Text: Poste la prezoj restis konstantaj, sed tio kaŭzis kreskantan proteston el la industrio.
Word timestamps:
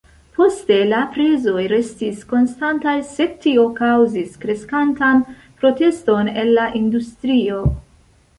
Poste 0.35 0.77
la 0.91 1.01
prezoj 1.17 1.65
restis 1.73 2.23
konstantaj, 2.31 2.93
sed 3.09 3.35
tio 3.43 3.67
kaŭzis 3.81 4.33
kreskantan 4.47 5.23
proteston 5.61 6.33
el 6.45 6.51
la 6.59 6.67
industrio. 6.83 7.63